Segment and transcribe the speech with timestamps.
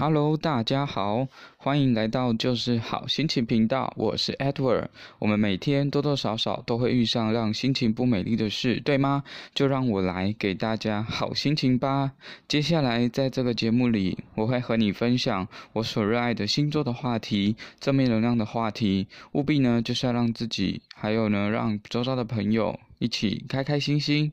[0.00, 1.26] Hello，大家好，
[1.56, 4.86] 欢迎来到就是好心情频道，我是 Edward。
[5.18, 9.24] 我们每天多多少少都会遇上让心情不美丽的事，对吗？
[9.56, 12.12] 就让我来给大家好心情吧。
[12.46, 24.30] 接下来在这个节目里，我会和你分享我所热爱的星座的话题，正面能量的话题，务必呢就是要让自己，还有呢让周遭的朋友一起开开心心。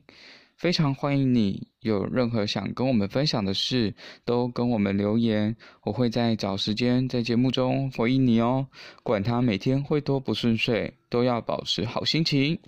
[0.56, 3.94] 非常欢迎你，有任何想跟我们分享的事，
[4.24, 8.66] 都跟我们留言，我会在找时间在节目中回应你哦。
[9.02, 12.58] 管他每天会多不顺遂，都要保持好心情。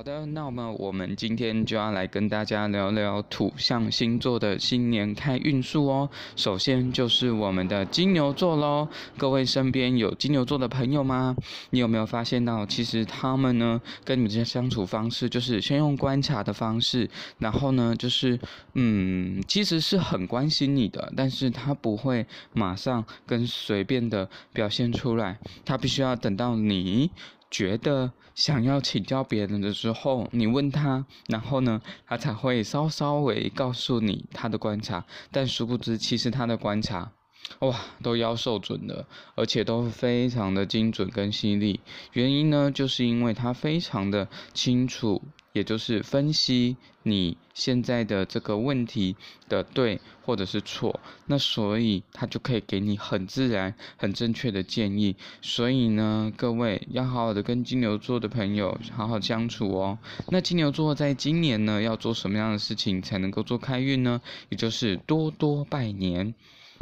[0.00, 6.08] 好的，那么我们今天就要来跟大家聊聊土象星座的新年开运数哦。
[6.36, 8.88] 首先就是我们的金牛座喽。
[9.18, 11.36] 各位身边有金牛座的朋友吗？
[11.68, 17.06] 你有没有发现到，其实他们呢，跟你们这些相处方式，就是先用观察的方式，
[17.36, 18.40] 然后呢，就是
[18.72, 27.10] 嗯，其实是很关心你的，但是他不会马上跟随便的表现出来，他必须要等到你。
[27.50, 35.04] 觉得想要请教别人的时候，你问他，然后呢，他才会稍稍微告诉你他的观察。
[35.32, 37.10] 但殊不知，其实他的观察，
[37.58, 41.80] 哇，都要受准的，而且都非常的精准跟犀利。
[42.12, 45.20] 原因呢，就是因为他非常的清楚。
[45.52, 49.16] 也就是分析你现在的这个问题
[49.48, 55.16] 的对或者是错，那所以他就可以给你很自然、很正确的建议。
[55.42, 59.98] 所以呢，各位要好好的跟金牛座的朋友好好相处哦。
[60.28, 64.20] 那金牛座在今年呢，要做什么样的事情才能够做开运呢？
[64.50, 66.34] 也就是多多拜年。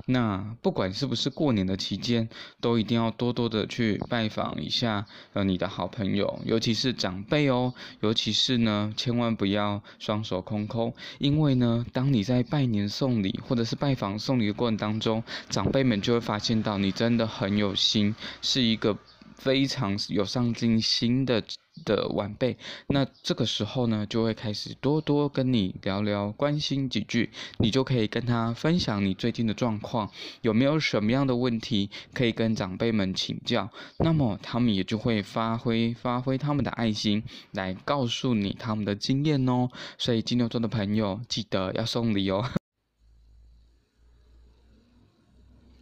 [0.07, 2.29] 那不管是不是过年的期间，
[2.61, 18.97] 都一定要多多的去拜访一下呃你的好朋友，尤其是长辈哦，尤其是呢，千万不要双手空空，因为呢，当你在拜年送礼或者是拜访送礼的过程当中，长辈们就会发现到你真的很有心，是一个。
[19.39, 21.41] 非常有上进心的
[21.85, 22.57] 的晚辈，
[22.87, 30.11] 那这个时候呢，就会开始多多跟你聊聊，关心几句，你就可以跟他分享你最近的状况，
[30.43, 33.69] 有没有什么样的问题可以跟长辈们请教，
[33.99, 37.23] 那么他们也就会发挥发挥他们的爱心
[37.53, 39.69] 来告诉你他们的经验哦。
[39.97, 42.45] 所以金牛座的朋友记得要送礼哦。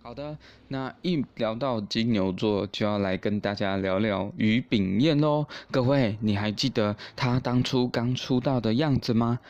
[0.06, 5.44] 好的，那一聊到金牛座，就要来跟大家聊聊于炳彦喽。
[5.68, 9.40] 各位，你还记得他当初刚出道的样子吗？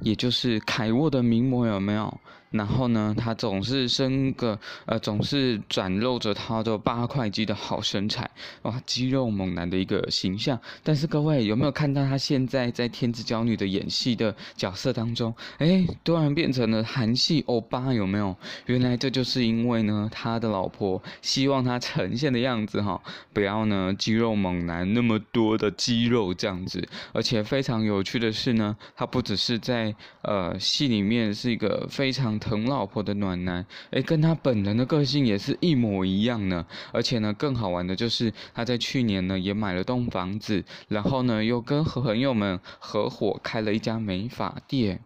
[0.00, 2.12] 也就是凯沃的名模有没有？
[2.50, 8.28] 然后呢，他总是生个呃，总是展露着他的八块肌的好身材，
[8.62, 10.58] 哇，肌肉猛男的一个形象。
[10.82, 18.36] 但是各位有没有看到他现在在《天之骄女》的演戏的角色当中，哎，突然变成了韩系欧巴，有没有？
[18.66, 23.00] 原来这就是因为呢，他的老婆希望他呈现的样子哈，
[23.32, 26.88] 不要呢肌肉猛男那么多的肌肉这样子。
[27.12, 32.39] 而且非常有趣的是呢，他不只是在呃戏里面是一个非常。
[32.40, 36.66] 疼老婆的暖男，诶，跟他本人的个性也是一模一样呢。
[36.92, 45.04] 而且呢，更好玩的就是他在去年呢也买了栋房子，然后呢又跟朋友们合伙开了一家美发店。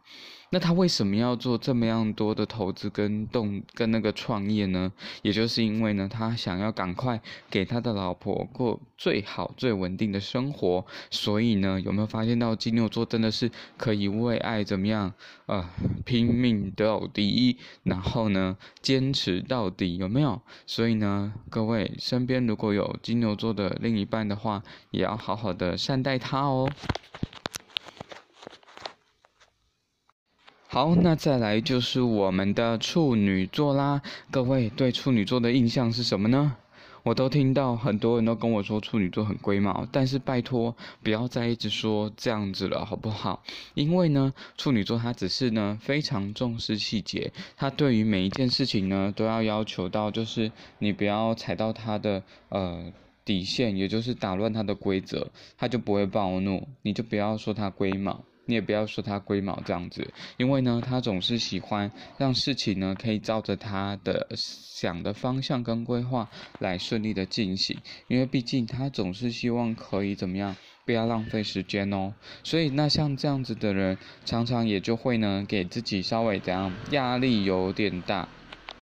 [0.54, 4.92] 那他为什么要做这么样多的投资跟动跟那个创业呢？
[5.22, 7.20] 也就是因为呢，他想要赶快
[7.50, 10.86] 给他的老婆过最好最稳定的生活。
[11.10, 15.12] 所以呢，有没有发现到金牛座真的是可以为爱怎么样
[15.46, 15.68] 呃
[16.04, 20.40] 拼命到底，然后呢坚持到底，有没有？
[20.68, 26.70] 所以呢，各位身边如果有金牛座的另一半的话，也要好好的善待他哦。
[30.74, 34.02] 好，那再来就是我们的处女座啦。
[34.32, 36.56] 各位对处女座的印象是什么呢？
[37.04, 43.40] 我都听到很多人都跟我说处女座很龟毛，但是拜托不要再一直说这样子了，好不好？
[43.74, 50.50] 因为呢，处女座他只是呢非常重视细节，他对于每一件事情呢都要要求到，就是
[50.80, 52.92] 你不要踩到他的呃
[53.24, 58.24] 底线，也就是打乱他的规则，他就不会暴怒，你就不要说他龟毛。
[58.46, 72.14] 你也不要说他龟毛这样子，因为呢，他总是喜欢让事情呢可以照着他的想的方向跟规划来顺利的进行，因为毕竟他总是希望可以怎么样，不要浪费时间哦。
[72.42, 78.28] 所以那像这样子的人，常常也就会呢给自己稍微怎样，压力有点大。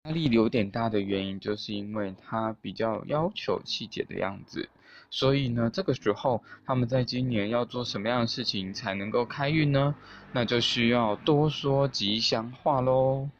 [0.05, 4.69] 压力有点大的原因，就是因为他比较要求细节的样子。
[5.16, 9.94] 所以呢，这个时候他们在今年要做什么样的事情才能够开运呢？
[10.32, 13.30] 那就需要多说吉祥话喽，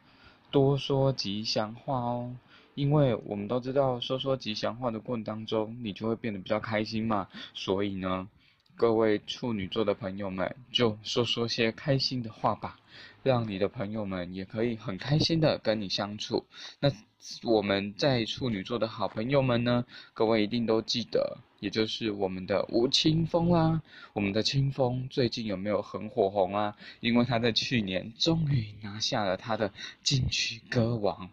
[0.50, 2.34] 多说吉祥话哦。
[2.75, 7.28] 因为我们都知道，说说吉祥话的过程当中，你就会变得比较开心嘛。
[7.52, 8.26] 所以呢，
[8.76, 12.78] 各位处女座的朋友们，就说说些开心的话吧。
[13.23, 16.44] 让你的朋友们也可以很开心的跟你相处。
[16.78, 16.93] 那
[17.43, 19.84] 我们在处女座的好朋友们呢，
[20.14, 23.82] 各位一定都记得，也就是我们的吴青峰啦。
[24.12, 26.76] 我们的青峰最近有没有很火红啊？
[27.00, 29.72] 因为他在去年终于拿下了他的
[30.05, 31.29] 金曲歌王，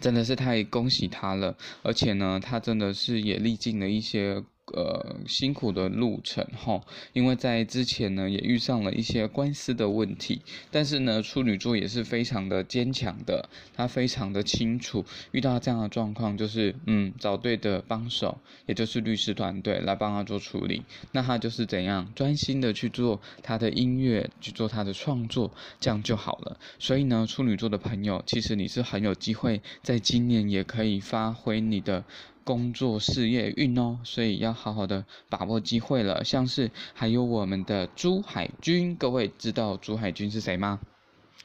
[0.00, 1.56] 真的是太恭喜他了。
[1.82, 4.44] 而且呢，他真的是也历尽了一些。
[4.74, 6.82] 呃，辛苦的路程哈，
[7.12, 10.42] 因为在之前呢，也遇上了一些官司的问题，
[10.72, 18.36] 但是呢，处女座也是非常的坚强的，他非常的清楚，遇到这样的状况，就是嗯，找对的帮手，
[18.66, 20.82] 也就是律师团队来帮他做处理，
[21.12, 26.58] 那他就是怎样专心的去做他的音乐，去做他的创作，这样就好了。
[26.80, 32.02] 所以呢，处女座的朋友，其实你是很有机会，在今年也可以发挥你的。
[32.44, 36.22] 工作事业运哦，所以要好好的把握机会了。
[36.22, 40.78] 像是还有我们的朱海军，各位知道朱海军是谁吗？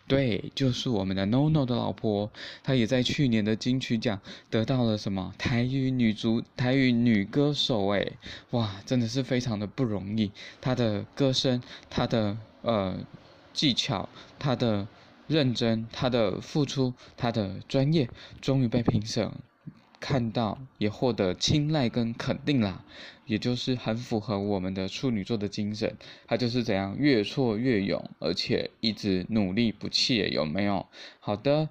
[0.07, 2.31] 对，就是我们的 NONO 的老婆，
[2.63, 4.19] 她也在去年的金曲奖
[4.49, 8.13] 得到了什么台语女足台语女歌手诶，
[8.49, 10.31] 哇，真的是非常的不容易。
[10.59, 11.61] 她的歌声，
[11.91, 12.97] 她的呃
[13.53, 14.09] 技巧，
[14.39, 14.87] 她的
[15.27, 18.09] 认真，她的付出，她的专业，
[18.41, 19.31] 终于被评审。
[19.99, 22.83] 看到也获得青睐跟肯定啦，
[23.25, 30.85] 也就是很符合我们的处女座的精神，他就是怎样越挫越勇，而且一直努力不懈，有没有？
[31.19, 31.69] 好的，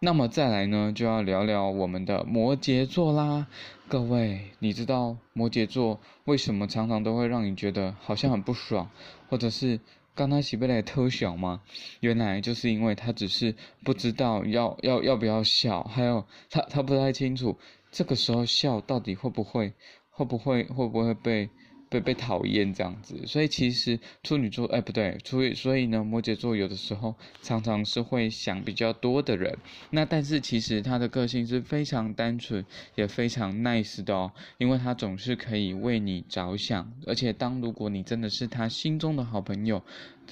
[0.00, 3.46] 那么再来呢，就要聊聊我们的摩羯座啦。
[3.88, 8.90] 各位，你知道摩羯座为什么常常都会让你觉得好像很不爽，
[9.28, 9.78] 或者是？
[10.16, 11.62] 刚开始被来偷笑吗？
[12.00, 13.54] 原来就是因为他只是
[13.84, 17.56] 不知道要要要不要笑，还有他他不太清楚
[17.92, 19.74] 这个时候笑到底会不会
[20.10, 21.50] 会不会会不会被。
[21.88, 29.56] 被被讨厌这样子，所以其实处女座哎不对，所以所以呢，摩羯座有的时候常常是会想比较多的人。
[29.90, 32.64] 那但是其实他的个性是非常单纯，
[32.96, 39.82] 也非常 nice 的哦，因为他总是可以为你着想，而且当如果你真的是他心中的好朋友，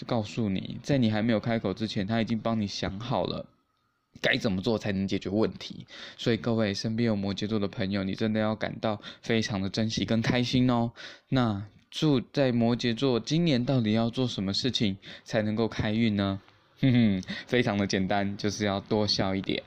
[0.07, 3.47] 告诉你，在你还没有开口之前，他已经帮你想好了。
[4.21, 5.87] 该怎么做才能解决问题？
[6.17, 10.93] 所以各位身边有摩羯座的朋友，你真的要感到非常的珍惜跟开心哦。
[11.29, 16.41] 那住在摩羯座，今年到底要做什么事情才能够开运呢？
[16.81, 19.63] 哼哼，非常的简单，就是要多笑一点。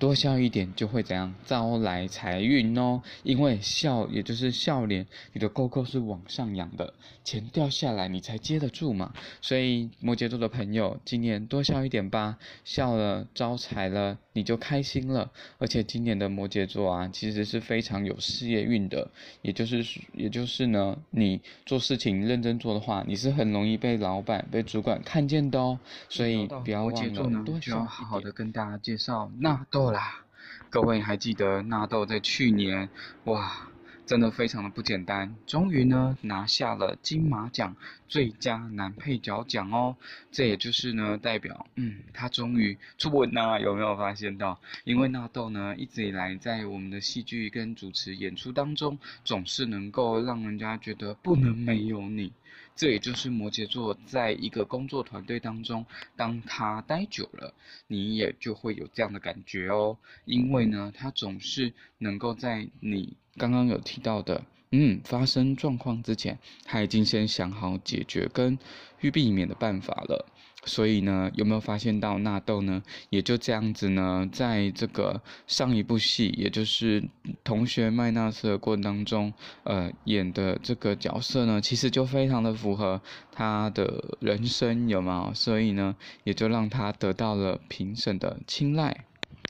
[0.00, 9.12] 多笑一点就会怎样招来财运哦，因为笑也就是笑脸，你的沟沟是往上扬的，钱掉下来你才接得住嘛。
[9.42, 15.30] 所以摩羯座的朋友，今年多笑一点吧，笑了招财了，你就开心了。
[15.58, 19.10] 而且今年的摩羯座啊，其实是非常有事业运的，
[19.42, 25.78] 也就是也就是呢，你做事情认真做的话，你是很容易被老板、被主管看见的哦。
[26.08, 30.24] 所以不要忘了多笑，好好的跟大家介绍纳豆啦，
[30.68, 32.88] 各位还记得纳豆在去年
[33.24, 33.68] 哇，
[34.06, 37.76] 真的非常的不简单，终于呢拿下了金马奖
[38.08, 39.96] 最佳男配角奖哦。
[40.32, 44.60] 这也就是呢代表，嗯，他终于出稳啦，有没有发现到？
[44.84, 52.32] 因为纳豆呢一直以来在我们的戏剧跟主持演出当中，总是能够让人家觉得不能没有你。
[52.80, 55.84] 这也就是摩羯座在一个工作团队当中，
[56.16, 57.52] 当他待久了，
[57.86, 59.98] 你也就会有这样的感觉哦。
[60.24, 68.58] 因为呢，他总是能够在你刚刚有提到的，嗯，发生状况之前，他已经先想好解决跟
[69.02, 70.26] 预避免的办法了。
[70.64, 72.82] 所以呢，有没有发现到纳豆呢？
[73.08, 77.02] 也就这样子呢，在这个上一部戏，也就是
[77.42, 79.32] 同学麦娜丝的过程当中，
[79.64, 83.00] 呃，演的这个角色呢，其实就非常的符合
[83.32, 85.32] 他的人生，有没有？
[85.32, 89.04] 所以呢，也就让他得到了评审的青睐，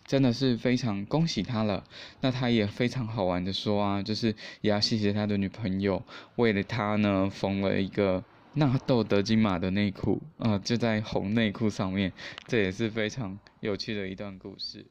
[0.07, 1.83] 真的是非常恭喜他了。
[2.21, 6.05] 那他也非常好玩的说啊，就是也要谢谢他的女朋友，
[6.37, 8.23] 为了他呢，缝了一个。
[8.55, 12.13] 纳豆德金马的内裤啊，就在红内裤上面，
[12.47, 14.85] 这也是非常有趣的一段故事。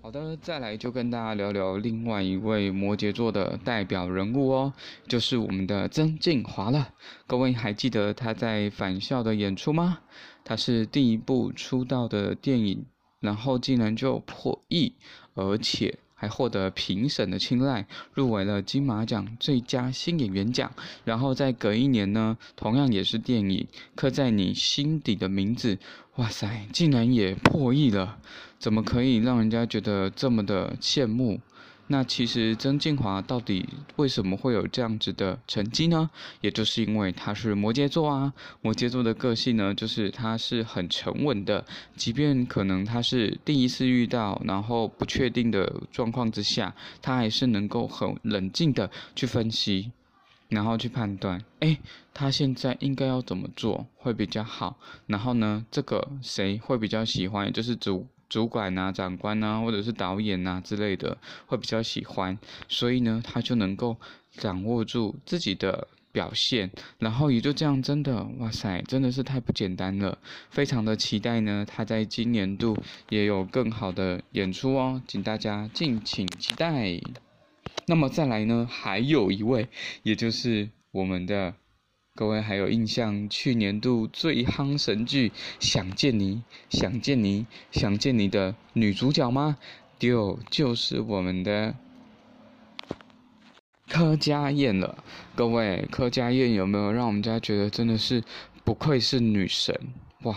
[0.00, 4.72] 好的，再来就跟大家聊聊另外一位摩羯座的代表人物哦，
[5.08, 6.94] 就是我们的曾敬驊了。
[7.26, 9.98] 各位还记得他在《返校》的演出吗？
[10.44, 12.86] 他是第一部出道的电影，
[13.18, 14.94] 然后竟然就破亿，
[15.34, 20.72] 而且还获得评审的青睐，入围了金马奖最佳新演员奖。
[21.04, 23.48] 然后在隔一年呢，同样也是电影
[23.94, 25.76] 《刻在你心底的名字》，
[26.16, 28.16] 哇塞，竟然也破亿了！
[28.58, 31.38] 怎么可以让人家觉得这么的羡慕？
[31.88, 36.10] 那其实曾敬驊到底为什么会有这样子的成绩呢？
[36.40, 41.64] 也就是因为他是摩羯座啊，摩羯座的个性呢，就是他是很沉稳的，
[41.96, 49.92] 即便可能他是第一次遇到，然后不确定的状况之下，他还是能够很冷静的去分析，
[50.48, 51.78] 然后去判断，诶，
[52.12, 54.76] 他现在应该要怎么做会比较好，
[55.06, 58.08] 然后呢，这个谁会比较喜欢，就是主。
[58.28, 61.16] 主管呐、啊、长官呐、啊，或者是导演呐、啊、之类的，
[61.46, 63.96] 会比较喜欢，所以呢，他就能够
[64.32, 70.18] 掌握住自己的表现，然后也就这样，真的，哇塞，真的是太不简单了，
[70.50, 72.76] 非常的期待呢，他在今年度
[73.08, 77.00] 也有更好的演出哦，请大家敬请期待。
[77.86, 79.68] 那么再来呢，还有一位，
[80.02, 81.54] 也就是我们的。
[82.16, 85.28] 各位还有印象去年度最夯神剧
[85.60, 86.42] 《想见你》，
[86.76, 89.58] 想见你，想见你的女主角吗？
[89.98, 91.74] 丢，就是我们的
[93.86, 95.04] 柯佳嬿了。
[95.34, 98.24] 各位，柯佳嬿有没有让我们家觉得真的是
[98.64, 99.78] 不愧是女神？
[100.22, 100.34] 哇！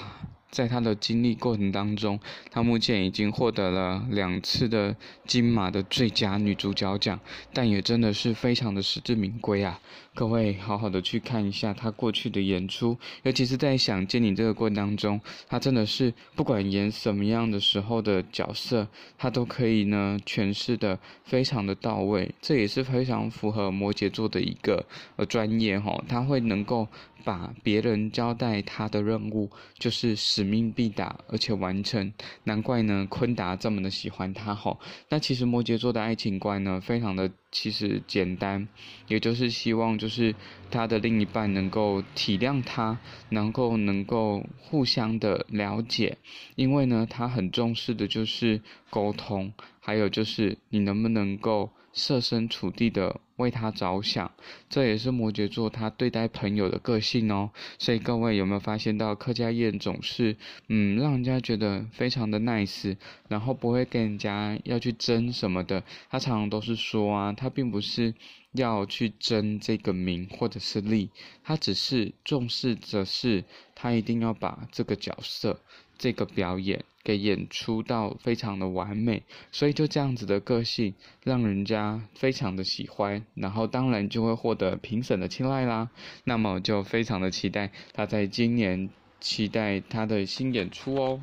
[0.51, 2.19] 在她的经历过程当中，
[2.49, 4.95] 她目前已经获得了两次的
[5.27, 7.19] 金马的最佳女主角奖，
[7.53, 9.79] 但也真的是非常的实至名归啊！
[10.15, 18.87] 各位好好的去看一下他过去的演出，尤其是在想见你这个过程当中，他真的是不管演什么样的时候的角色，
[19.17, 24.85] 他都可以呢诠释的非常的到位，这也是非常符合摩羯座的一个
[25.15, 26.87] 呃专业哈，他会能够。
[27.25, 32.11] 把别人交代他的任务，就是使命必达，而且完成。
[32.45, 34.79] 难怪呢，坤达这么的喜欢他吼。
[35.09, 38.65] 那其实摩羯座的爱情观呢，非常的其实简单，
[39.09, 40.33] 也就是希望就就是
[40.71, 42.97] 他的另一半能够体谅他，
[43.29, 46.17] 能够能够互相的了解。
[46.55, 51.69] 因为呢，他很重视的就是沟通，还有就是你能不能够。
[51.91, 54.31] 设身处地的为他着想，
[54.69, 57.49] 这也是摩羯座他对待朋友的个性哦。
[57.79, 60.37] 所以各位有没有发现到柯佳嬿总是
[60.67, 62.95] 嗯，让人家觉得非常的 nice，
[63.27, 65.83] 然后不会跟人家要去争什么的。
[66.11, 68.13] 他常常都是说啊，他并不是
[68.53, 71.09] 要去争这个名或者是利，
[71.43, 73.43] 他只是重视的是
[73.75, 75.59] 他一定要把这个角色。
[75.97, 80.93] 这个表演给演出到非常的完美，所以就这样子的个性，
[81.25, 85.89] 让人家非常的喜欢，然后当然就会获得评审的青睐啦。
[86.23, 88.89] 那么就非常的期待他在今年，
[89.19, 91.21] 期待他的新演出哦。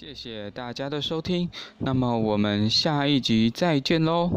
[0.00, 4.30] 谢谢大家的收听，那么我们下一集再见喽。